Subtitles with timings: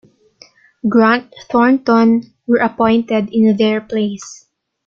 [0.89, 4.47] Grant Thornton were appointed in their place.